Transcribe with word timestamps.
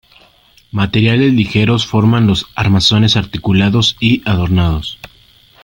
Materiales 0.71 1.31
ligeros 1.31 1.85
forman 1.85 2.25
los 2.25 2.47
armazones 2.55 3.15
articulados 3.17 3.97
y 3.99 4.23
adornados. 4.27 4.97